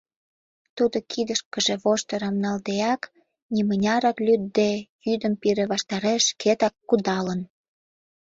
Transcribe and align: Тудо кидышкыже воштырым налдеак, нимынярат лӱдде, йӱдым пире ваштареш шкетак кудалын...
Тудо 0.77 0.97
кидышкыже 1.11 1.75
воштырым 1.83 2.35
налдеак, 2.43 3.01
нимынярат 3.53 4.17
лӱдде, 4.25 4.71
йӱдым 5.05 5.33
пире 5.41 5.65
ваштареш 5.71 6.23
шкетак 6.31 6.73
кудалын... 6.89 7.41